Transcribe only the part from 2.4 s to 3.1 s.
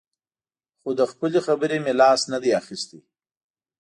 دی اخیستی.